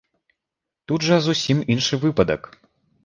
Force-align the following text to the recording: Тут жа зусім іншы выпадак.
Тут 0.91 1.05
жа 1.09 1.19
зусім 1.27 1.61
іншы 1.75 2.03
выпадак. 2.07 2.53